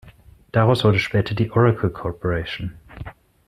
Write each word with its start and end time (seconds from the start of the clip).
Daraus 0.51 0.83
wurde 0.83 0.97
später 0.97 1.35
die 1.35 1.51
Oracle 1.51 1.91
Corporation. 1.91 2.73